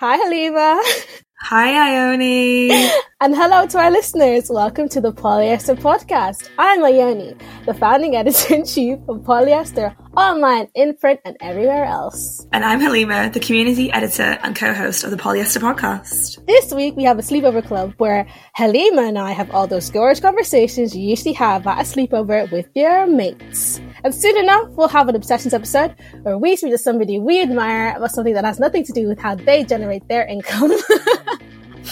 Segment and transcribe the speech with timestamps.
[0.00, 0.80] Hi, Halima.
[1.40, 2.90] Hi, Ione.
[3.20, 4.48] And hello to our listeners.
[4.48, 6.48] Welcome to the Polyester Podcast.
[6.56, 12.46] I'm Ione, the founding editor in chief of Polyester, online, in print, and everywhere else.
[12.52, 16.46] And I'm Halima, the community editor and co host of the Polyester Podcast.
[16.46, 20.20] This week we have a sleepover club where Halima and I have all those gorgeous
[20.20, 23.80] conversations you usually have at a sleepover with your mates.
[24.04, 27.96] And soon enough, we'll have an Obsessions episode where we speak to somebody we admire
[27.96, 30.70] about something that has nothing to do with how they generate their income.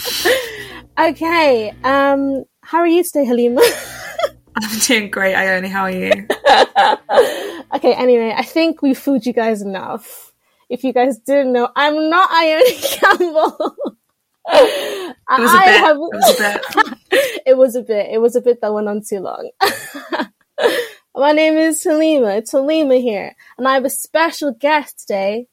[0.99, 3.61] okay, um, how are you today, Halima?
[4.57, 5.69] I'm doing great, Ione.
[5.69, 6.11] How are you?
[7.75, 10.33] okay, anyway, I think we fooled you guys enough.
[10.69, 12.65] If you guys didn't know, I'm not Ione
[13.01, 13.77] Gamble.
[14.49, 15.81] It was a bit.
[15.81, 15.97] Have...
[15.97, 17.43] It was a bit.
[17.47, 18.11] it was a bit.
[18.13, 19.51] It was a bit that went on too long.
[21.15, 22.37] My name is Halima.
[22.37, 25.49] It's Halima here, and I have a special guest today,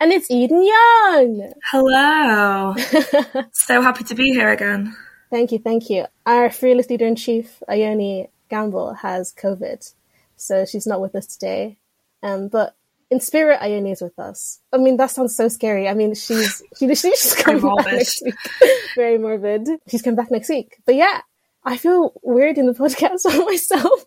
[0.00, 1.52] and it's Eden Young.
[1.70, 2.74] Hello.
[3.52, 4.96] so happy to be here again.
[5.30, 6.06] Thank you, thank you.
[6.24, 9.92] Our fearless leader in chief, Ione Gamble, has COVID,
[10.36, 11.76] so she's not with us today.
[12.22, 12.74] Um, but
[13.10, 14.60] in spirit, Ione is with us.
[14.72, 15.86] I mean, that sounds so scary.
[15.86, 18.34] I mean, she's she, she's coming back next week.
[18.96, 19.68] Very morbid.
[19.88, 20.78] She's coming back next week.
[20.86, 21.20] But yeah,
[21.62, 24.04] I feel weird in the podcast by myself.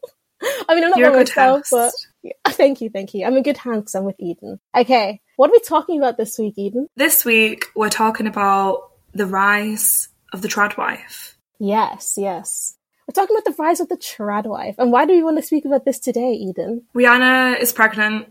[0.67, 3.25] I mean, I'm not You're by myself, but yeah, thank you, thank you.
[3.25, 4.59] I'm in good hands because I'm with Eden.
[4.75, 6.87] Okay, what are we talking about this week, Eden?
[6.95, 11.37] This week, we're talking about the rise of the tradwife.
[11.59, 12.75] Yes, yes.
[13.07, 14.75] We're talking about the rise of the tradwife.
[14.77, 16.83] And why do we want to speak about this today, Eden?
[16.95, 18.27] Rihanna is pregnant.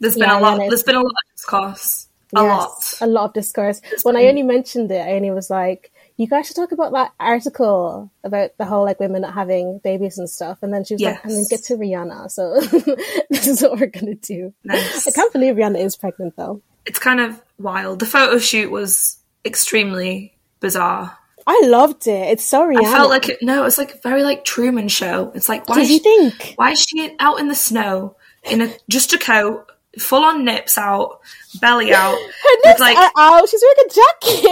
[0.00, 0.58] There's been yeah, a lot.
[0.58, 2.08] There's been a lot of discourse.
[2.36, 3.08] A yes, lot.
[3.08, 3.80] A lot of discourse.
[4.02, 7.12] when I only mentioned it, I only was like, you guys should talk about that
[7.20, 10.58] article about the whole like women not having babies and stuff.
[10.62, 11.14] And then she was yes.
[11.14, 12.30] like, and then get to Rihanna.
[12.30, 12.60] So
[13.30, 14.52] this is what we're gonna do.
[14.64, 15.06] Nice.
[15.06, 16.60] I can't believe Rihanna is pregnant though.
[16.84, 18.00] It's kind of wild.
[18.00, 21.16] The photo shoot was extremely bizarre.
[21.46, 22.28] I loved it.
[22.28, 22.84] It's so Rihanna.
[22.84, 23.38] I felt like it.
[23.40, 25.30] No, it's like very like Truman Show.
[25.36, 25.76] It's like why?
[25.76, 26.54] Did you she, think?
[26.56, 30.78] Why is she out in the snow in a just a coat, full on nips
[30.78, 31.20] out,
[31.60, 32.16] belly out.
[32.16, 33.48] Her nips like, are out.
[33.48, 34.47] She's wearing a jacket.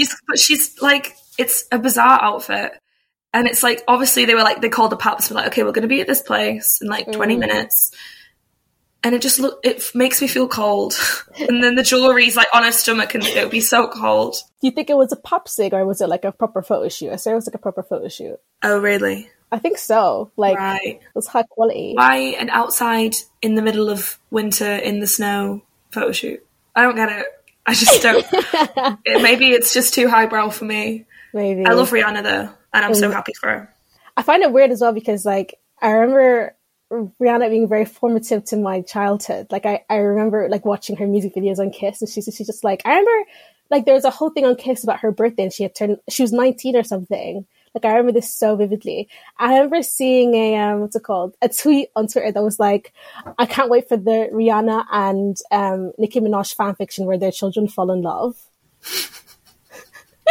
[0.00, 2.72] She's but she's like it's a bizarre outfit.
[3.32, 5.72] And it's like obviously they were like they called the paps were like, okay, we're
[5.72, 7.12] gonna be at this place in like mm.
[7.12, 7.92] twenty minutes.
[9.02, 10.94] And it just look it makes me feel cold.
[11.48, 14.34] and then the jewelry's like on her stomach and it would be so cold.
[14.60, 16.88] Do you think it was a pop sig or was it like a proper photo
[16.88, 17.12] shoot?
[17.12, 18.38] I say it was like a proper photo shoot.
[18.62, 19.30] Oh really?
[19.52, 20.30] I think so.
[20.36, 21.00] Like right.
[21.00, 21.94] it was high quality.
[21.94, 25.62] Why an outside in the middle of winter in the snow
[25.92, 26.44] photo shoot?
[26.74, 27.26] I don't get it.
[27.66, 28.24] I just don't.
[29.04, 31.06] it, maybe it's just too highbrow for me.
[31.32, 31.64] Maybe.
[31.64, 33.12] I love Rihanna though, and I'm so mm.
[33.12, 33.74] happy for her.
[34.16, 36.56] I find it weird as well because like I remember
[36.90, 39.46] Rihanna being very formative to my childhood.
[39.50, 42.64] Like I, I remember like watching her music videos on Kiss, and she's she's just
[42.64, 43.30] like I remember
[43.70, 45.98] like there was a whole thing on Kiss about her birthday, and she had turned
[46.08, 49.08] she was 19 or something, like I remember this so vividly.
[49.38, 51.36] I remember seeing a um, what's it called?
[51.40, 52.92] A tweet on Twitter that was like,
[53.38, 57.68] "I can't wait for the Rihanna and um, Nicki Minaj fan fiction where their children
[57.68, 58.36] fall in love."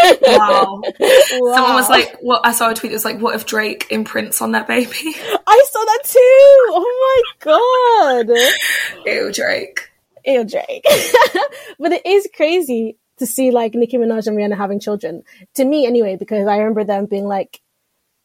[0.04, 0.82] wow.
[0.82, 0.82] wow.
[1.54, 4.42] Someone was like, "What?" I saw a tweet that was like, "What if Drake imprints
[4.42, 5.16] on that baby?"
[5.48, 6.18] I saw that too.
[6.72, 8.38] Oh my god.
[9.06, 9.90] Ew, Drake.
[10.26, 10.84] Ew, Drake.
[11.80, 15.24] but it is crazy to see like Nicki Minaj and Rihanna having children.
[15.56, 17.62] To me, anyway, because I remember them being like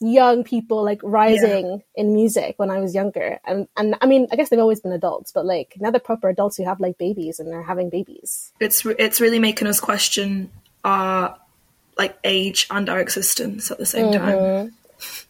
[0.00, 1.76] young people like rising yeah.
[2.02, 3.38] in music when I was younger.
[3.44, 6.28] And and I mean, I guess they've always been adults, but like now they're proper
[6.28, 8.52] adults who have like babies and they're having babies.
[8.60, 10.50] It's it's really making us question
[10.84, 11.36] our
[11.96, 14.24] like age and our existence at the same mm-hmm.
[14.24, 14.74] time.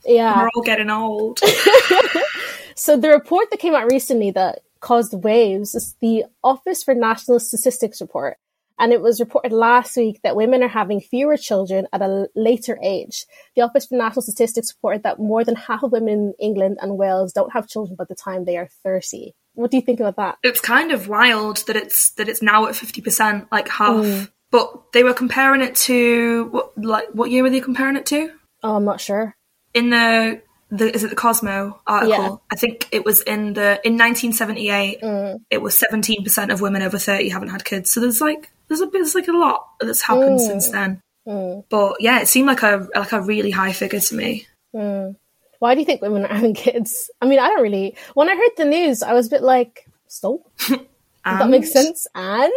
[0.07, 1.41] Yeah, we're all getting old.
[2.75, 7.41] so the report that came out recently that caused waves is the Office for National
[7.41, 8.39] Statistics report
[8.79, 12.79] and it was reported last week that women are having fewer children at a later
[12.83, 13.27] age.
[13.55, 16.99] The Office for National Statistics reported that more than half of women in England and
[16.99, 19.35] Wales don't have children by the time they are 30.
[19.55, 20.39] What do you think about that?
[20.43, 24.05] It's kind of wild that it's that it's now at 50%, like half.
[24.05, 24.31] Mm.
[24.51, 28.31] But they were comparing it to what like what year were they comparing it to?
[28.63, 29.37] Oh, I'm not sure.
[29.73, 32.25] In the the, is it the Cosmo article?
[32.25, 32.37] Yeah.
[32.51, 35.01] I think it was in the in 1978.
[35.01, 35.39] Mm.
[35.51, 37.93] It was 17 percent of women over 30 haven't had kids.
[37.93, 40.47] So there's like there's a there's like a lot that's happened mm.
[40.47, 41.01] since then.
[41.27, 41.65] Mm.
[41.69, 44.47] But yeah, it seemed like a like a really high figure to me.
[44.75, 45.17] Mm.
[45.59, 47.11] Why do you think women are having kids?
[47.21, 47.97] I mean, I don't really.
[48.15, 50.41] When I heard the news, I was a bit like, "Stop."
[51.25, 52.07] that makes sense.
[52.15, 52.53] And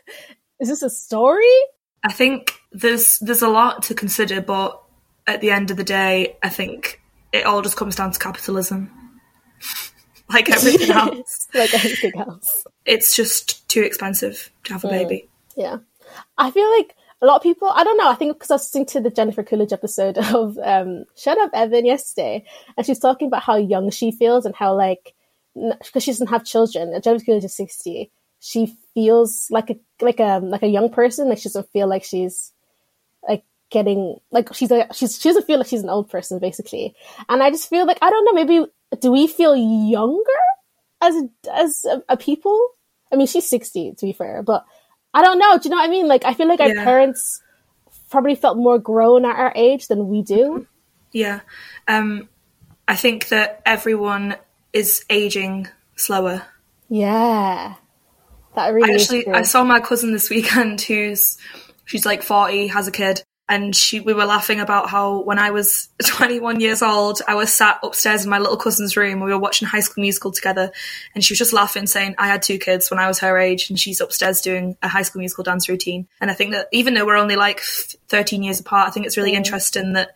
[0.60, 1.44] is this a story?
[2.02, 4.82] I think there's there's a lot to consider, but
[5.26, 7.00] at the end of the day, I think
[7.32, 8.90] it all just comes down to capitalism.
[10.30, 11.48] like everything else.
[11.54, 12.66] like everything else.
[12.84, 15.28] It's just too expensive to have a baby.
[15.58, 15.78] Yeah.
[16.38, 18.62] I feel like a lot of people, I don't know, I think because I was
[18.62, 22.44] listening to the Jennifer Coolidge episode of um, Shut Up Evan yesterday,
[22.76, 25.14] and she's talking about how young she feels and how, like,
[25.54, 28.10] because she doesn't have children, and Jennifer Coolidge is 60,
[28.40, 31.28] she feels like a like a like a young person.
[31.28, 32.52] Like she doesn't feel like she's
[33.28, 36.94] like getting like she's a she's she doesn't feel like she's an old person basically.
[37.28, 38.32] And I just feel like I don't know.
[38.32, 38.66] Maybe
[39.00, 40.22] do we feel younger
[41.00, 41.14] as
[41.52, 42.70] as a, a people?
[43.12, 44.64] I mean, she's sixty to be fair, but
[45.18, 45.58] I don't know.
[45.58, 46.06] Do you know what I mean?
[46.06, 46.84] Like I feel like our yeah.
[46.84, 47.42] parents
[48.08, 50.68] probably felt more grown at our age than we do.
[51.10, 51.40] Yeah.
[51.88, 52.28] Um,
[52.86, 54.36] I think that everyone
[54.72, 55.66] is aging
[55.96, 56.44] slower.
[56.88, 57.74] Yeah.
[58.54, 61.36] That really I actually I saw my cousin this weekend who's
[61.84, 65.50] she's like 40, has a kid, and she we were laughing about how when I
[65.50, 69.20] was 21 years old, I was sat upstairs in my little cousin's room.
[69.20, 70.70] We were watching High School Musical together,
[71.14, 73.70] and she was just laughing, saying I had two kids when I was her age,
[73.70, 76.08] and she's upstairs doing a High School Musical dance routine.
[76.20, 79.16] And I think that even though we're only like 13 years apart, I think it's
[79.16, 80.10] really interesting that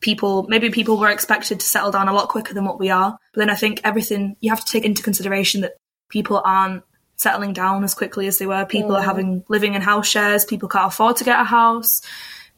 [0.00, 3.18] people maybe people were expected to settle down a lot quicker than what we are.
[3.32, 5.76] But then I think everything you have to take into consideration that
[6.08, 6.82] people aren't
[7.16, 8.64] settling down as quickly as they were.
[8.64, 8.98] People mm.
[8.98, 10.46] are having living in house shares.
[10.46, 12.00] People can't afford to get a house.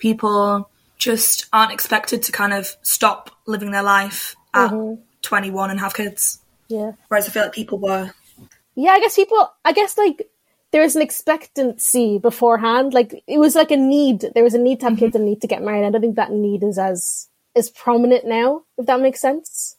[0.03, 0.69] People
[0.99, 5.01] just aren't expected to kind of stop living their life at mm-hmm.
[5.23, 6.41] 21 and have kids.
[6.67, 6.93] Yeah.
[7.07, 8.13] Whereas I feel like people were.
[8.75, 10.29] Yeah, I guess people, I guess like
[10.73, 12.93] there was an expectancy beforehand.
[12.93, 14.27] Like it was like a need.
[14.35, 15.05] There was a need to have mm-hmm.
[15.05, 15.87] kids and need to get married.
[15.87, 19.77] I don't think that need is as is prominent now, if that makes sense.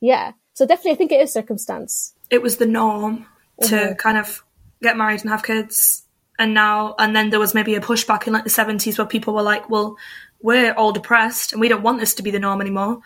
[0.00, 0.32] Yeah.
[0.52, 2.14] So definitely, I think it is circumstance.
[2.30, 3.26] It was the norm
[3.62, 3.94] to mm-hmm.
[3.94, 4.44] kind of
[4.80, 6.05] get married and have kids.
[6.38, 9.34] And now, and then there was maybe a pushback in like the 70s where people
[9.34, 9.96] were like, well,
[10.42, 13.00] we're all depressed and we don't want this to be the norm anymore.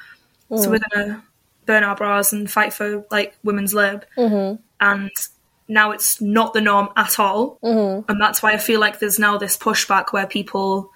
[0.50, 0.58] Mm.
[0.58, 1.22] So we're to
[1.66, 4.04] burn our bras and fight for like women's lib.
[4.16, 4.60] Mm-hmm.
[4.80, 5.10] And
[5.68, 7.58] now it's not the norm at all.
[7.62, 8.10] Mm-hmm.
[8.10, 10.90] And that's why I feel like there's now this pushback where people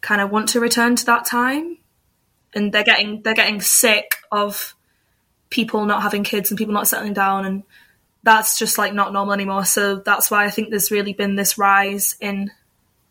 [0.00, 1.78] kind of want to return to that time
[2.54, 4.74] and they're getting they're getting sick of
[5.50, 7.62] people not having kids and people not settling down and
[8.24, 9.64] that's just like not normal anymore.
[9.64, 12.50] So that's why I think there's really been this rise in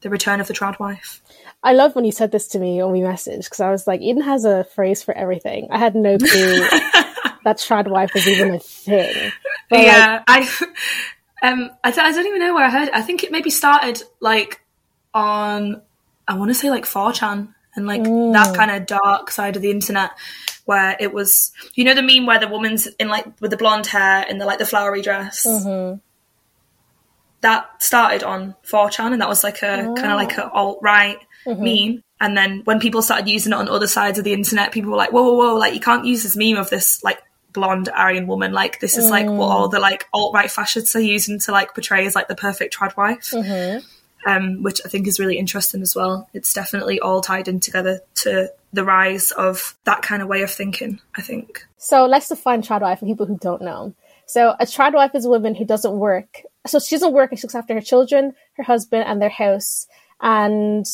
[0.01, 1.21] the return of the trad wife.
[1.63, 4.01] I love when you said this to me when we messaged because I was like,
[4.01, 5.69] Eden has a phrase for everything.
[5.71, 6.67] I had no clue
[7.43, 9.31] that trad wife was even a thing.
[9.69, 10.67] But yeah, like, I,
[11.43, 12.87] um, I, don't, I don't even know where I heard.
[12.89, 12.95] It.
[12.95, 14.61] I think it maybe started like
[15.13, 15.81] on,
[16.27, 19.71] I want to say like 4chan and like that kind of dark side of the
[19.71, 20.11] internet
[20.65, 23.87] where it was, you know, the meme where the woman's in like with the blonde
[23.87, 25.45] hair and the like the flowery dress.
[25.45, 25.99] Mm-hmm.
[27.41, 29.95] That started on 4chan, and that was like a oh.
[29.95, 31.63] kind of like an alt right mm-hmm.
[31.63, 32.03] meme.
[32.21, 34.97] And then when people started using it on other sides of the internet, people were
[34.97, 35.55] like, "Whoa, whoa, whoa!
[35.55, 37.21] Like you can't use this meme of this like
[37.51, 38.53] blonde Aryan woman.
[38.53, 39.09] Like this is mm.
[39.09, 39.71] like what all mm.
[39.71, 42.95] the like alt right fascists are using to like portray as like the perfect trad
[42.95, 43.85] wife." Mm-hmm
[44.25, 46.29] um, which I think is really interesting as well.
[46.33, 50.51] It's definitely all tied in together to the rise of that kind of way of
[50.51, 51.65] thinking, I think.
[51.77, 53.93] So let's define trad wife for people who don't know.
[54.25, 56.41] So a trad wife is a woman who doesn't work.
[56.65, 59.87] So she doesn't work and she looks after her children, her husband, and their house.
[60.21, 60.85] And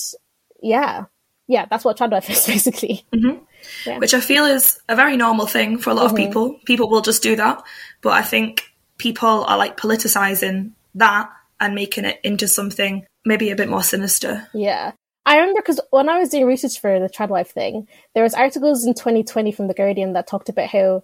[0.61, 1.05] yeah,
[1.47, 3.05] yeah, that's what trad wife is basically.
[3.13, 3.43] Mm-hmm.
[3.85, 3.97] Yeah.
[3.99, 6.15] Which I feel is a very normal thing for a lot mm-hmm.
[6.15, 6.59] of people.
[6.65, 7.63] People will just do that.
[8.01, 8.63] But I think
[8.97, 11.29] people are like politicizing that
[11.59, 14.48] and making it into something maybe a bit more sinister.
[14.54, 14.94] Yeah.
[15.25, 18.33] I remember because when I was doing research for the trad wife thing, there was
[18.33, 21.04] articles in 2020 from the Guardian that talked about how,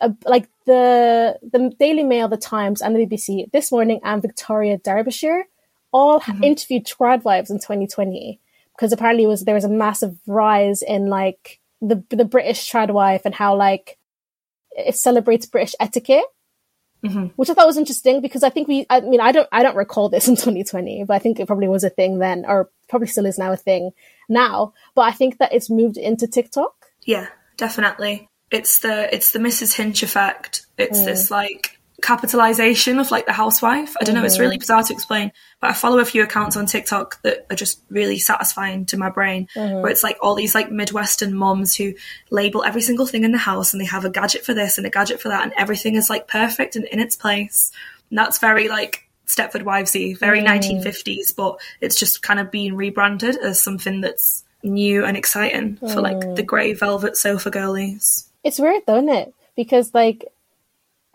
[0.00, 4.76] uh, like the the Daily Mail, the Times, and the BBC this morning, and Victoria
[4.76, 5.46] Derbyshire
[5.92, 6.42] all mm-hmm.
[6.42, 8.40] interviewed trad wives in 2020
[8.74, 13.22] because apparently was there was a massive rise in like the the British trad wife
[13.24, 13.98] and how like
[14.72, 16.24] it celebrates British etiquette
[17.04, 17.26] Mm-hmm.
[17.34, 19.74] which I thought was interesting because I think we, I mean, I don't, I don't
[19.74, 23.08] recall this in 2020, but I think it probably was a thing then, or probably
[23.08, 23.90] still is now a thing
[24.28, 24.72] now.
[24.94, 26.86] But I think that it's moved into TikTok.
[27.04, 28.28] Yeah, definitely.
[28.52, 29.74] It's the, it's the Mrs.
[29.74, 30.66] Hinch effect.
[30.78, 31.04] It's mm.
[31.06, 33.94] this like capitalization of like the housewife.
[34.00, 34.60] I don't know, it's really mm-hmm.
[34.60, 38.18] bizarre to explain, but I follow a few accounts on TikTok that are just really
[38.18, 39.80] satisfying to my brain, mm-hmm.
[39.80, 41.94] where it's like all these like Midwestern moms who
[42.30, 44.86] label every single thing in the house and they have a gadget for this and
[44.86, 47.72] a gadget for that, and everything is like perfect and in its place.
[48.10, 50.46] And that's very like Stepford Wivesy, very mm.
[50.46, 55.92] 1950s, but it's just kind of being rebranded as something that's new and exciting mm.
[55.92, 56.36] for like mm.
[56.36, 58.28] the grey velvet sofa girlies.
[58.44, 59.34] It's weird, though, isn't it?
[59.54, 60.31] Because like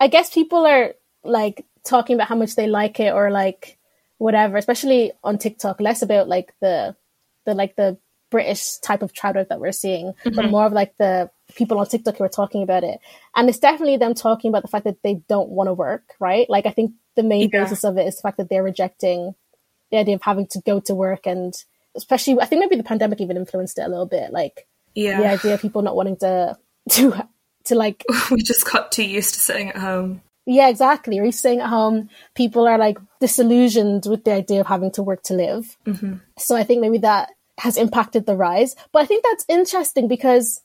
[0.00, 3.78] I guess people are like talking about how much they like it or like
[4.18, 6.96] whatever, especially on TikTok, less about like the
[7.44, 7.98] the like the
[8.30, 10.34] British type of trad that we're seeing, mm-hmm.
[10.34, 13.00] but more of like the people on TikTok who are talking about it.
[13.34, 16.48] And it's definitely them talking about the fact that they don't want to work, right?
[16.48, 17.62] Like I think the main yeah.
[17.62, 19.34] basis of it is the fact that they're rejecting
[19.90, 21.54] the idea of having to go to work and
[21.96, 24.30] especially I think maybe the pandemic even influenced it a little bit.
[24.30, 25.20] Like Yeah.
[25.20, 26.58] the idea of people not wanting to
[26.90, 27.28] to
[27.68, 30.22] to like we just got too used to sitting at home.
[30.46, 31.18] yeah exactly.
[31.18, 35.22] Or staying at home, people are like disillusioned with the idea of having to work
[35.24, 35.76] to live.
[35.86, 36.14] Mm-hmm.
[36.38, 38.74] So I think maybe that has impacted the rise.
[38.92, 40.60] But I think that's interesting because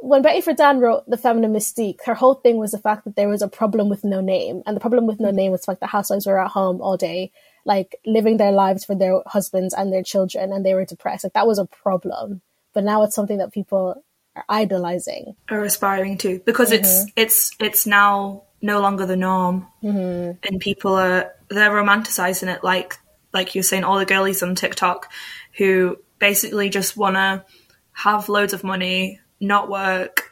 [0.00, 3.28] when Betty Friedan wrote The Feminine Mystique, her whole thing was the fact that there
[3.28, 4.62] was a problem with no name.
[4.64, 7.32] And the problem with no name was like the housewives were at home all day,
[7.64, 11.24] like living their lives for their husbands and their children, and they were depressed.
[11.24, 12.42] Like that was a problem.
[12.74, 14.02] But now it's something that people
[14.38, 15.36] are idolizing.
[15.50, 20.38] Are aspiring to because it's it's it's now no longer the norm, mm-hmm.
[20.42, 22.96] and people are they're romanticizing it like
[23.32, 25.10] like you're saying all the girlies on TikTok
[25.56, 27.44] who basically just want to
[27.92, 30.30] have loads of money, not work,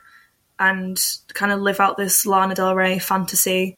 [0.58, 0.98] and
[1.34, 3.76] kind of live out this Lana Del Rey fantasy.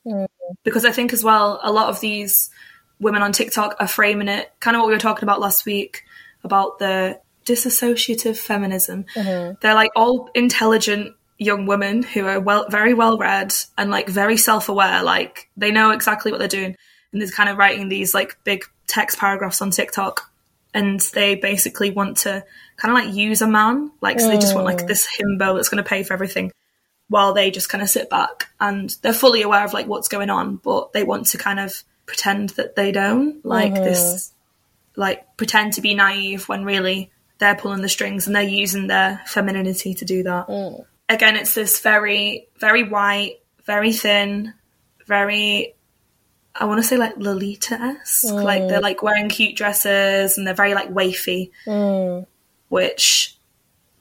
[0.62, 2.50] Because I think as well, a lot of these
[3.00, 6.04] women on TikTok are framing it kind of what we were talking about last week
[6.44, 9.04] about the disassociative feminism.
[9.14, 9.54] Mm-hmm.
[9.60, 14.36] They're like all intelligent young women who are well, very well read and like very
[14.36, 15.02] self aware.
[15.02, 16.76] Like they know exactly what they're doing,
[17.12, 20.30] and they're kind of writing these like big text paragraphs on TikTok,
[20.74, 22.44] and they basically want to
[22.76, 23.90] kind of like use a man.
[24.00, 24.86] Like so they just want like mm.
[24.86, 26.52] this himbo that's going to pay for everything.
[27.10, 30.28] While they just kind of sit back and they're fully aware of like what's going
[30.28, 33.84] on, but they want to kind of pretend that they don't like mm-hmm.
[33.84, 34.32] this
[34.94, 39.22] like pretend to be naive when really they're pulling the strings and they're using their
[39.26, 40.48] femininity to do that.
[40.48, 40.84] Mm.
[41.08, 44.54] Again, it's this very, very white, very thin,
[45.06, 45.74] very
[46.60, 48.26] I want to say like Lolita esque.
[48.26, 48.42] Mm.
[48.42, 52.26] Like they're like wearing cute dresses and they're very like wafy, mm.
[52.68, 53.36] which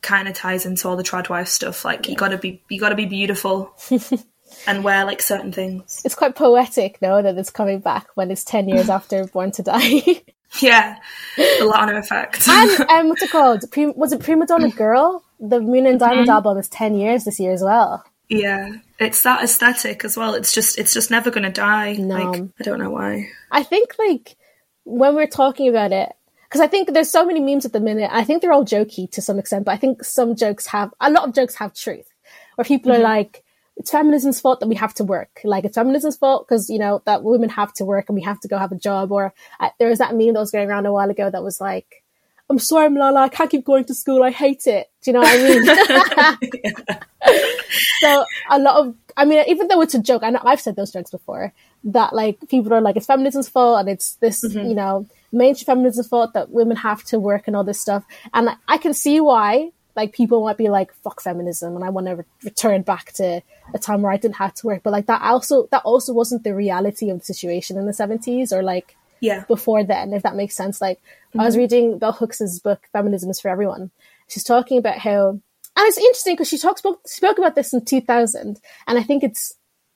[0.01, 1.85] kind of ties into all the tradwife stuff.
[1.85, 3.75] Like you gotta be, you gotta be beautiful
[4.67, 6.01] and wear like certain things.
[6.03, 9.63] It's quite poetic, though, that it's coming back when it's 10 years after Born to
[9.63, 10.23] Die.
[10.61, 10.95] Yeah,
[11.35, 12.47] the Lana effect.
[12.47, 13.69] and um, what's it called?
[13.69, 14.77] Pre- was it Prima Donna mm-hmm.
[14.77, 15.23] Girl?
[15.39, 16.35] Marina and the Diamonds mm-hmm.
[16.35, 18.03] album is 10 years this year as well.
[18.29, 20.33] Yeah, it's that aesthetic as well.
[20.33, 21.93] It's just it's just never gonna die.
[21.93, 22.15] No.
[22.15, 23.29] Like I don't know why.
[23.51, 24.35] I think, like,
[24.83, 26.11] when we're talking about it,
[26.43, 29.09] because I think there's so many memes at the minute, I think they're all jokey
[29.11, 32.07] to some extent, but I think some jokes have, a lot of jokes have truth,
[32.55, 33.03] where people are mm-hmm.
[33.03, 33.43] like,
[33.77, 35.39] it's feminism's fault that we have to work.
[35.43, 38.39] Like, it's feminism's fault because, you know, that women have to work and we have
[38.41, 39.11] to go have a job.
[39.11, 41.61] Or uh, there was that meme that was going around a while ago that was
[41.61, 42.03] like,
[42.49, 44.23] I'm sorry, Malala, I can't keep going to school.
[44.23, 44.87] I hate it.
[45.03, 46.97] Do you know what I mean?
[47.99, 50.75] so a lot of, I mean, even though it's a joke, I know I've said
[50.75, 51.53] those jokes before,
[51.83, 56.07] that like people are like, it's feminism's fault and it's this, you know, mainstream feminism's
[56.07, 58.03] fault that women have to work and all this stuff.
[58.33, 61.89] And I- I can see why, like, people might be like, fuck feminism and I
[61.89, 63.41] want to re- return back to
[63.73, 64.83] a time where I didn't have to work.
[64.83, 68.53] But like, that also, that also wasn't the reality of the situation in the 70s
[68.53, 69.43] or like, Yeah.
[69.47, 70.79] before then, if that makes sense.
[70.79, 71.01] Like
[71.37, 71.61] I was mm-hmm.
[71.61, 73.91] reading Bell Hooks's book "Feminism is for Everyone."
[74.27, 77.83] She's talking about how, and it's interesting because she talks spoke, spoke about this in
[77.83, 79.53] 2000, and I think it's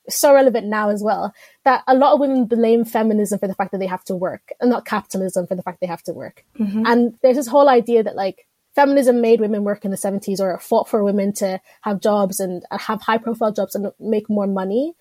[0.08, 1.32] so relevant now as well.
[1.64, 4.52] That a lot of women blame feminism for the fact that they have to work,
[4.60, 6.44] and not capitalism for the fact they have to work.
[6.58, 6.86] Mm-hmm.
[6.86, 10.58] And there's this whole idea that like feminism made women work in the 70s or
[10.58, 14.94] fought for women to have jobs and have high profile jobs and make more money.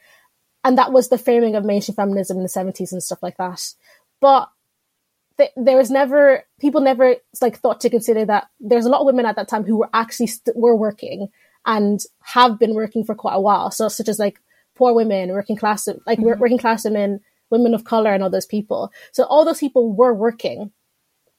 [0.64, 3.74] And that was the framing of mainstream feminism in the 70s and stuff like that.
[4.20, 4.50] But
[5.38, 9.06] th- there was never people never like thought to consider that there's a lot of
[9.06, 11.30] women at that time who were actually st- were working
[11.66, 13.72] and have been working for quite a while.
[13.72, 14.40] So such as like
[14.76, 16.42] poor women working class like wor- mm-hmm.
[16.42, 18.92] working class women women of color and all those people.
[19.12, 20.72] So all those people were working.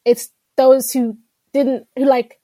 [0.05, 1.17] It's those who
[1.53, 2.39] didn't who like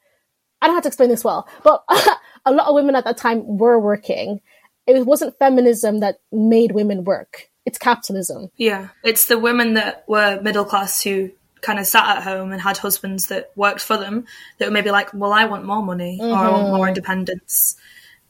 [0.62, 1.84] i don't have to explain this well but
[2.46, 4.40] a lot of women at that time were working
[4.86, 8.88] it wasn't feminism that made women work it's capitalism Yeah.
[9.04, 12.78] It's the women that were middle class who kind of sat at home and had
[12.78, 14.24] husbands that worked for them
[14.56, 16.76] that were maybe like, well, I want more money or I want mm-hmm.
[16.76, 17.76] more independence.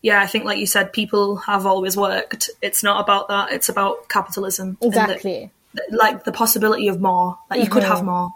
[0.02, 2.50] Yeah, I think, like you said, people have always worked.
[2.60, 3.52] It's not about that.
[3.52, 4.76] It's about capitalism.
[4.82, 5.52] and that- exactly
[5.90, 7.38] like the possibility of more.
[7.50, 8.06] Like you could have mm-hmm.
[8.06, 8.30] more.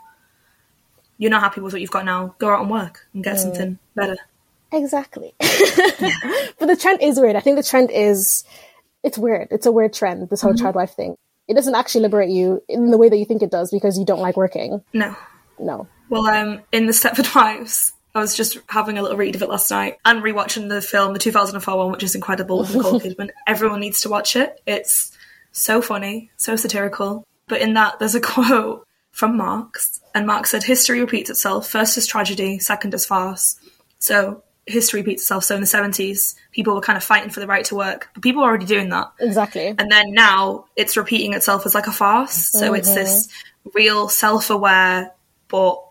[1.22, 2.34] You're not happy with what you've got now.
[2.38, 4.16] Go out and work and get something better.
[4.72, 5.32] Exactly.
[5.38, 7.36] but the trend is weird.
[7.36, 8.42] I think the trend is
[9.04, 9.46] it's weird.
[9.52, 11.14] It's a weird trend, this whole trad wife thing.
[11.46, 14.04] It doesn't actually liberate you in the way that you think it does because you
[14.04, 14.82] don't like working.
[14.92, 15.16] No.
[15.60, 15.86] No.
[16.08, 19.48] Well, um, in the Stepford Wives, I was just having a little read of it
[19.48, 23.30] last night and rewatching the film, the 2004 one, which is incredible with Nicole Kidman.
[23.46, 24.60] Everyone needs to watch it.
[24.66, 25.16] It's
[25.52, 27.24] so funny, so satirical.
[27.46, 31.68] But in that, there's a quote from Marx, and Marx said, "History repeats itself.
[31.68, 33.56] First as tragedy, second as farce."
[33.98, 35.44] So history repeats itself.
[35.44, 38.22] So in the 70s, people were kind of fighting for the right to work, but
[38.22, 39.12] people were already doing that.
[39.18, 39.66] Exactly.
[39.66, 42.50] And then now it's repeating itself as like a farce.
[42.52, 43.28] So it's this
[43.74, 45.12] real self aware,
[45.48, 45.82] but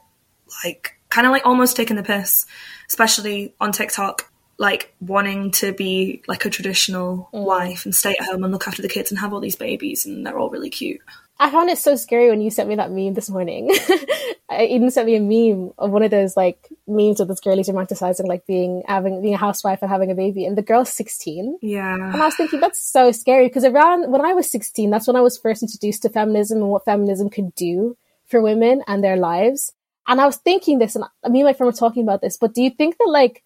[0.63, 2.45] like kind of like almost taking the piss,
[2.87, 4.27] especially on TikTok.
[4.57, 7.45] Like wanting to be like a traditional Mm.
[7.45, 10.05] wife and stay at home and look after the kids and have all these babies
[10.05, 11.01] and they're all really cute.
[11.41, 13.71] I found it so scary when you sent me that meme this morning.
[14.51, 17.67] Eden sent me a meme of one of those like memes of this girl who's
[17.67, 21.57] romanticizing like being having being a housewife and having a baby, and the girl's sixteen.
[21.59, 21.95] Yeah.
[21.95, 25.15] And I was thinking that's so scary because around when I was sixteen, that's when
[25.15, 29.17] I was first introduced to feminism and what feminism could do for women and their
[29.17, 29.73] lives.
[30.07, 32.37] And I was thinking this, and me and my friend were talking about this.
[32.37, 33.43] But do you think that like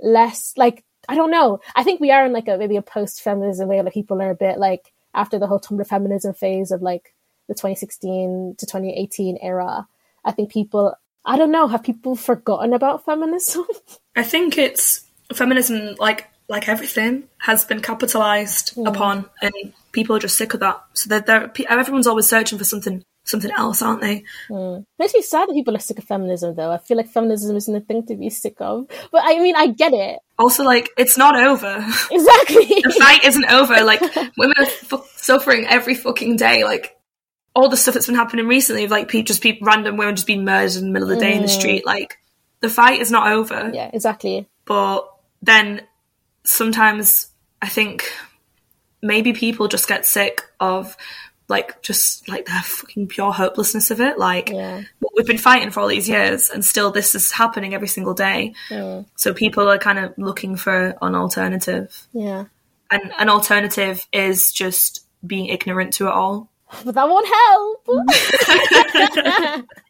[0.00, 1.60] less like I don't know.
[1.74, 3.82] I think we are in like a maybe a post feminism way.
[3.82, 7.12] Like people are a bit like after the whole Tumblr feminism phase of like
[7.48, 9.86] the 2016 to 2018 era.
[10.24, 13.64] I think people, I don't know, have people forgotten about feminism?
[14.16, 19.52] I think it's feminism, like like everything, has been capitalized upon, and
[19.90, 20.80] people are just sick of that.
[20.92, 24.24] So they're, they're, everyone's always searching for something something else, aren't they?
[24.48, 24.78] Hmm.
[24.98, 26.70] Makes me sad that people are sick of feminism, though.
[26.70, 28.86] I feel like feminism isn't a thing to be sick of.
[29.12, 30.20] But I mean, I get it.
[30.38, 31.76] Also, like it's not over.
[32.10, 32.64] Exactly.
[32.84, 33.84] the fight isn't over.
[33.84, 34.00] Like
[34.38, 36.64] women are fu- suffering every fucking day.
[36.64, 36.95] Like
[37.56, 40.44] all the stuff that's been happening recently, of like just people, random women just being
[40.44, 41.58] murdered in the middle of the day in the mm.
[41.58, 41.86] street.
[41.86, 42.18] Like
[42.60, 43.70] the fight is not over.
[43.72, 44.46] yeah, exactly.
[44.66, 45.08] but
[45.42, 45.80] then
[46.44, 47.28] sometimes
[47.62, 48.04] I think
[49.02, 50.96] maybe people just get sick of
[51.48, 54.18] like just like the fucking pure hopelessness of it.
[54.18, 54.82] Like Yeah.
[54.98, 58.14] what we've been fighting for all these years, and still this is happening every single
[58.14, 58.52] day.
[58.68, 59.06] Mm.
[59.16, 62.44] So people are kind of looking for an alternative, Yeah.
[62.90, 66.50] and an alternative is just being ignorant to it all.
[66.84, 67.84] But that won't help.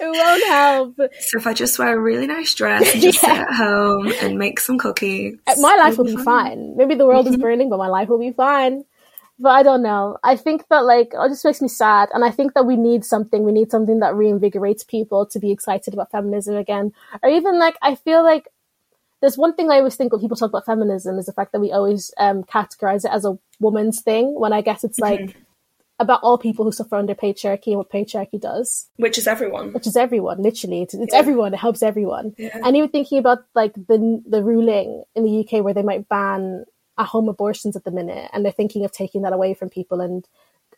[0.00, 0.96] it won't help.
[1.20, 3.34] So if I just wear a really nice dress and just Yeah.
[3.34, 6.76] sit at home and make some cookies, uh, My life will be fine.
[6.76, 7.42] Maybe the world is mm-hmm.
[7.42, 8.84] burning, but my life will be fine.
[9.38, 10.16] But I don't know.
[10.24, 13.04] I think that like it just makes me sad, and I think that we need
[13.04, 13.44] something.
[13.44, 17.76] We need something that reinvigorates people to be excited about feminism again, or even like
[17.80, 18.48] I feel like
[19.20, 21.60] there's one thing I always think when people talk about feminism is the fact that
[21.60, 25.40] we always um, categorize it as a woman's thing, when I guess it's like mm-hmm.
[25.98, 28.88] About all people who suffer under patriarchy and what patriarchy does.
[28.96, 29.72] Which is everyone.
[29.72, 30.82] which is everyone literally.
[30.82, 31.54] It's, it's everyone.
[31.54, 32.34] It helps everyone.
[32.38, 32.58] Yeah.
[32.64, 36.64] and even thinking about like the the ruling in the uk where they might ban
[36.98, 40.00] at home abortions at the minute and they're thinking of taking that away from people
[40.00, 40.26] and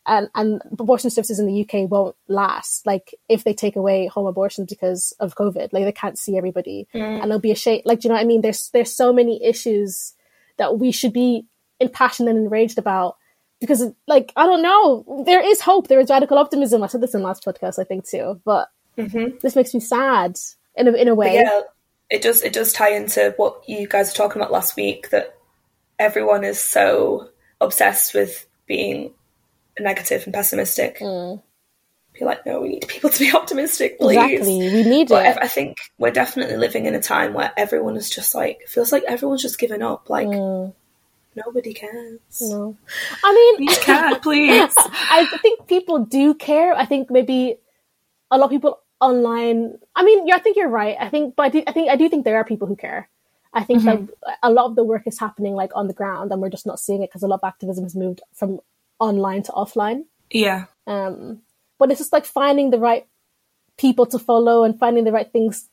[0.07, 4.27] and and abortion services in the uk won't last like if they take away home
[4.27, 5.73] abortions because of covid.
[5.73, 6.89] Like they can't see everybody.
[6.95, 7.23] Mm.
[7.23, 7.83] And they'll be ashamed.
[7.85, 8.41] Like do you know what i mean?
[8.41, 10.15] There's there's so many issues
[10.57, 11.47] that we should be
[11.79, 13.17] impassioned and enraged about
[13.61, 17.15] because like i don't know there is hope there is radical optimism i said this
[17.15, 19.37] in last podcast i think too but mm-hmm.
[19.43, 20.37] this makes me sad
[20.77, 21.61] in a, in a way yeah,
[22.11, 22.43] it does.
[22.43, 25.11] It does tie into what you guys were talking about last week.
[25.11, 25.37] That
[25.99, 29.15] everyone is so obsessed with being
[29.79, 30.99] negative and pessimistic.
[30.99, 31.41] Mm.
[32.13, 34.17] Be like, no, we need people to be optimistic, please.
[34.17, 37.53] exactly we need But it I I think we're definitely living in a time where
[37.57, 40.11] everyone is just like feels like everyone's just given up.
[40.11, 40.75] Like mm.
[41.37, 42.19] Nobody cares.
[42.41, 42.77] no.
[43.25, 44.75] i mean Please care, please.
[44.77, 46.75] I think people do care.
[46.75, 47.57] I think maybe
[48.31, 49.79] a lot of people online.
[49.97, 50.97] I mean, yeah, I think you're right.
[51.01, 53.09] I think, but I, do, I think I do think there are people who care.
[53.53, 53.99] I think that
[54.45, 56.79] a lot of the work is happening like on the ground, and we're just not
[56.79, 58.61] seeing it because a lot of activism has moved from
[59.01, 60.05] online to offline.
[60.31, 61.43] yeah, Um,
[61.79, 63.07] but it's just like finding the right
[63.77, 65.67] people to follow and finding the right things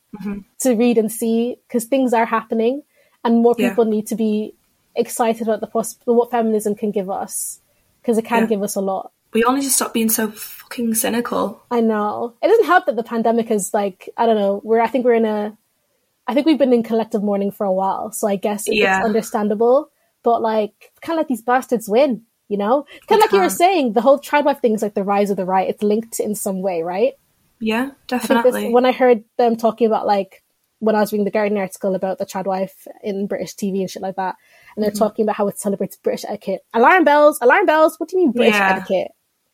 [0.60, 2.82] to read and see because things are happening,
[3.22, 3.68] and more Yeah.
[3.68, 4.54] people need to be
[4.98, 7.60] excited about the poss- what feminism can give us
[8.02, 8.46] because it can Yeah.
[8.48, 9.12] give us a lot.
[9.34, 11.60] we all need to stop being so fucking cynical.
[11.70, 12.32] I know.
[12.42, 14.60] It doesn't help that the pandemic is like I don't know.
[14.64, 15.56] We're I think we're in a
[16.26, 18.98] I think we've been in collective mourning for a while, so I guess it- Yeah.
[18.98, 19.90] it's understandable.
[20.22, 22.84] But like, kind of let these bastards win, you know?
[23.06, 25.30] Kind of like you were saying, the whole trad wife thing is like the rise
[25.30, 25.68] of the right.
[25.68, 27.14] It's linked in some way, right?
[27.60, 27.96] Yeah, I this,
[28.28, 28.72] definitely.
[28.72, 30.42] when I heard them talking about like
[30.80, 33.90] when I was reading the Guardian article about the trad wife in British TV and
[33.90, 34.36] shit like that,
[34.78, 34.98] and they're Mm-hmm.
[34.98, 36.60] talking about how it celebrates British etiquette.
[36.72, 37.38] Alarm bells!
[37.42, 37.98] Alarm bells!
[37.98, 38.76] What do you mean British Yeah.
[38.76, 39.10] etiquette?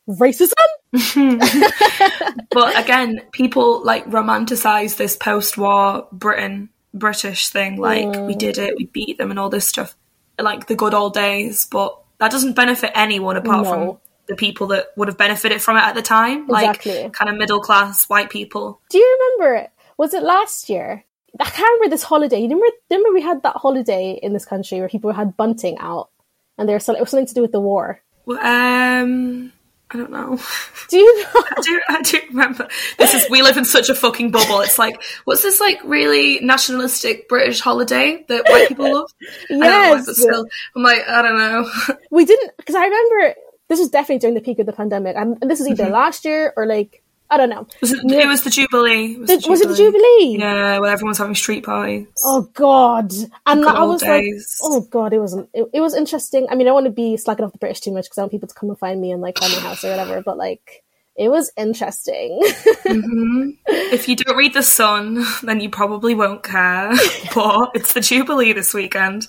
[0.07, 0.53] Racism?
[2.51, 8.27] but again, people like romanticize this post-war Britain British thing, like Mm.
[8.27, 9.95] we did it, we beat them, and all this stuff,
[10.39, 11.65] like the good old days.
[11.65, 13.69] But that doesn't benefit anyone apart No.
[13.71, 17.03] from the people that would have benefited from it at the time, Exactly.
[17.03, 18.79] like kind of middle class white people.
[18.89, 19.55] Do you remember?
[19.55, 19.71] It?
[19.97, 21.03] Was it last year?
[21.39, 22.37] I can't remember this holiday.
[22.37, 22.65] You remember?
[22.89, 26.09] Remember we had that holiday in this country where people had bunting out,
[26.57, 28.01] and there was some- it was something to do with the war.
[28.25, 29.51] Well, Um,
[29.91, 30.39] I don't know.
[30.89, 31.29] Do you know?
[31.35, 32.67] I do, I do remember.
[32.97, 34.61] This is we live in such a fucking bubble.
[34.61, 39.11] It's like, what's this like really nationalistic British holiday that white people love?
[39.21, 40.05] I don't know Yes.
[40.07, 40.45] but still,
[40.75, 41.69] I'm like, I don't know.
[42.11, 43.35] we didn't because I remember
[43.69, 45.93] this was definitely during the peak of the pandemic, and this is either mm-hmm.
[45.93, 47.67] last year or like I don't know.
[47.81, 49.13] Was it, it was the Jubilee.
[49.13, 50.37] It was, the, the was, it the Jubilee?
[50.37, 52.07] Yeah, when everyone's having street parties.
[52.23, 53.11] Oh God!
[53.45, 54.59] And I was days.
[54.61, 55.49] like, oh God, it wasn't.
[55.53, 56.47] It, it, was interesting.
[56.49, 58.21] I mean, I don't want to be slacking off the British too much because I
[58.21, 60.21] want people to come and find me and like find my house or whatever.
[60.21, 60.83] But like,
[61.15, 62.39] it was interesting.
[62.43, 63.49] mm-hmm.
[63.67, 66.89] If you don't read the Sun, then you probably won't care.
[67.35, 69.23] but it's the Jubilee this weekend.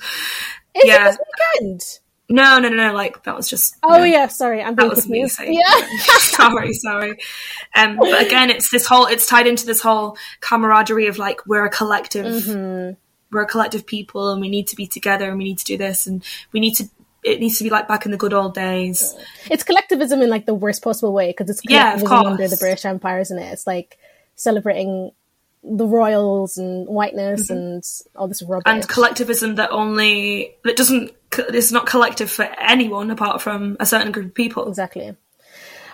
[0.75, 1.11] Is yeah.
[1.11, 1.19] this
[1.55, 2.01] weekend?
[2.29, 2.93] No, no, no, no.
[2.93, 3.77] Like that was just.
[3.83, 5.55] Oh yeah, sorry, I'm that was me saying.
[5.55, 5.87] Yeah,
[6.19, 7.19] sorry, sorry.
[7.75, 9.07] Um, but again, it's this whole.
[9.07, 12.27] It's tied into this whole camaraderie of like we're a collective.
[12.27, 12.95] Mm-hmm.
[13.31, 15.77] We're a collective people, and we need to be together, and we need to do
[15.77, 16.89] this, and we need to.
[17.23, 19.15] It needs to be like back in the good old days.
[19.51, 22.85] It's collectivism in like the worst possible way because it's collectivism yeah, under the British
[22.85, 23.53] Empire, isn't it?
[23.53, 23.99] It's like
[24.37, 25.11] celebrating
[25.63, 27.59] the royals and whiteness mm-hmm.
[27.59, 27.85] and
[28.15, 28.65] all this rubbish.
[28.67, 34.13] And collectivism that only that doesn't it's not collective for anyone apart from a certain
[34.13, 34.69] group of people.
[34.69, 35.17] Exactly.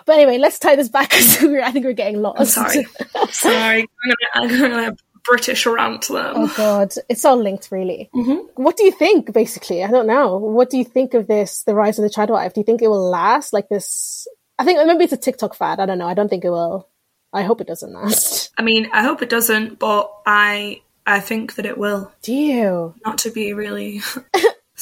[0.04, 2.40] But anyway, let's tie this back because I think we're getting lost.
[2.40, 2.86] I'm sorry.
[3.30, 3.88] sorry.
[4.34, 6.32] I'm going to British rant them.
[6.34, 8.10] Oh God, it's all linked, really.
[8.14, 8.62] Mm-hmm.
[8.62, 9.32] What do you think?
[9.32, 10.36] Basically, I don't know.
[10.36, 11.62] What do you think of this?
[11.62, 12.54] The rise of the trad wife.
[12.54, 14.26] Do you think it will last like this?
[14.58, 15.80] I think maybe it's a TikTok fad.
[15.80, 16.08] I don't know.
[16.08, 16.88] I don't think it will.
[17.32, 18.50] I hope it doesn't last.
[18.58, 22.12] I mean, I hope it doesn't, but I I think that it will.
[22.22, 22.94] Do you?
[23.04, 24.00] Not to be really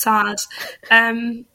[0.01, 0.37] sad.
[0.91, 1.47] Um,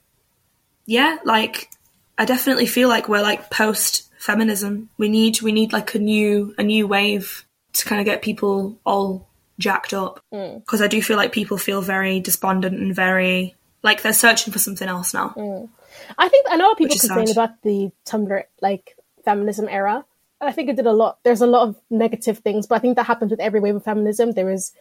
[0.85, 1.69] yeah, like
[2.17, 4.89] I definitely feel like we're like post feminism.
[4.97, 8.79] We need we need like a new a new wave to kind of get people
[8.85, 9.27] all
[9.59, 10.83] jacked up because mm.
[10.83, 14.87] I do feel like people feel very despondent and very like they're searching for something
[14.87, 15.33] else now.
[15.37, 15.69] Mm.
[16.17, 20.05] I think I know people complain about the Tumblr like feminism era
[20.41, 21.19] I think it did a lot.
[21.23, 23.83] There's a lot of negative things, but I think that happens with every wave of
[23.83, 24.31] feminism.
[24.31, 24.73] There is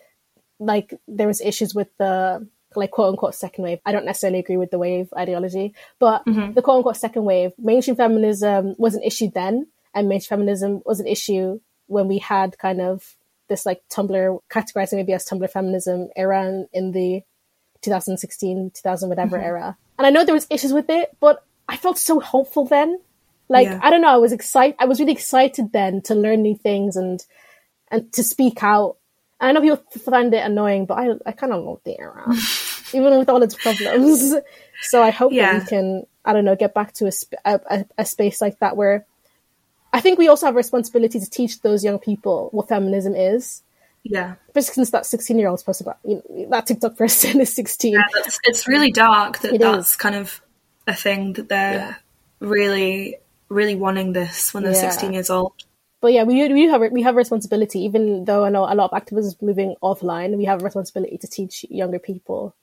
[0.58, 3.78] like there was issues with the like quote unquote second wave.
[3.84, 6.52] I don't necessarily agree with the wave ideology, but mm-hmm.
[6.52, 11.00] the quote unquote second wave, mainstream feminism was an issue then, and mainstream feminism was
[11.00, 13.16] an issue when we had kind of
[13.48, 17.22] this like Tumblr categorizing maybe as Tumblr feminism era in the
[17.82, 19.44] 2016, 2000 whatever mm-hmm.
[19.44, 19.76] era.
[19.98, 22.98] And I know there was issues with it, but I felt so hopeful then
[23.48, 23.80] like yeah.
[23.82, 24.76] I don't know, I was excited.
[24.78, 27.24] I was really excited then to learn new things and
[27.90, 28.96] and to speak out.
[29.40, 32.24] And I know people find it annoying, but I I kind of love the era,
[32.94, 34.34] even with all its problems.
[34.82, 35.52] so I hope yeah.
[35.52, 38.76] that we can I don't know get back to a, a, a space like that
[38.76, 39.06] where
[39.92, 43.62] I think we also have a responsibility to teach those young people what feminism is.
[44.02, 44.34] Yeah.
[44.48, 47.92] Especially since that 16 year old's supposed about, you know, that TikTok person is 16.
[47.92, 48.02] Yeah,
[48.44, 49.96] it's really dark that it that's is.
[49.96, 50.40] kind of
[50.86, 51.94] a thing that they're yeah.
[52.40, 54.90] really really wanting this when they're yeah.
[54.90, 55.52] 16 years old.
[56.00, 57.80] But yeah, we we have we have a responsibility.
[57.84, 61.16] Even though I know a lot of activism is moving offline, we have a responsibility
[61.16, 62.54] to teach younger people.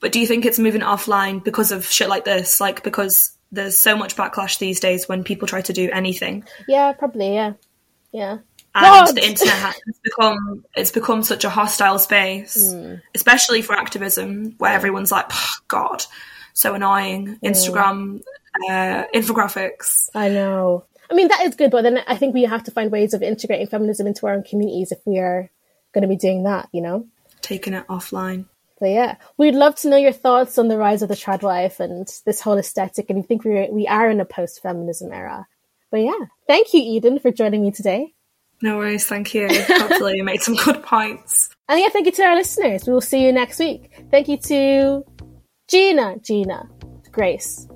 [0.00, 2.60] But do you think it's moving offline because of shit like this?
[2.60, 6.44] Like because there's so much backlash these days when people try to do anything.
[6.68, 7.34] Yeah, probably.
[7.34, 7.54] Yeah,
[8.12, 8.38] yeah.
[8.76, 9.16] And God!
[9.16, 13.00] the internet has become it's become such a hostile space, mm.
[13.14, 16.04] especially for activism, where everyone's like, oh, "God,
[16.52, 18.22] so annoying." Instagram
[18.68, 20.08] uh, infographics.
[20.14, 20.84] I know.
[21.10, 23.22] I mean, that is good, but then I think we have to find ways of
[23.22, 25.50] integrating feminism into our own communities if we are
[25.92, 27.06] going to be doing that, you know?
[27.40, 28.46] Taking it offline.
[28.84, 31.80] But yeah, we'd love to know your thoughts on the rise of the trad wife
[31.80, 33.08] and this whole aesthetic.
[33.08, 35.46] And you think we we are in a post feminism era.
[35.90, 38.12] But yeah, thank you, Eden, for joining me today.
[38.60, 39.48] No worries, thank you.
[39.50, 41.48] Hopefully, you made some good points.
[41.66, 42.86] And yeah, thank you to our listeners.
[42.86, 43.90] We will see you next week.
[44.10, 45.02] Thank you to
[45.68, 46.68] Gina, Gina,
[47.10, 47.66] Grace,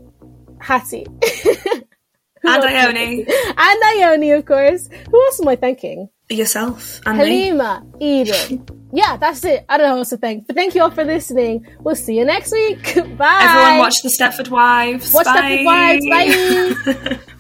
[0.60, 1.06] Hattie.
[2.44, 3.24] and Ione.
[3.56, 4.90] And Ione, of course.
[5.10, 6.10] Who else am I thanking?
[6.30, 7.00] Yourself.
[7.06, 8.20] And Halima, me.
[8.20, 8.66] Eden.
[8.92, 9.64] yeah, that's it.
[9.68, 10.46] I don't know what to thank.
[10.46, 11.66] But thank you all for listening.
[11.80, 12.94] We'll see you next week.
[13.16, 13.38] Bye.
[13.40, 15.14] Everyone watch the Stepford Wives.
[15.14, 15.64] Watch Bye.
[15.64, 17.16] Stepford Wives.
[17.16, 17.18] Bye.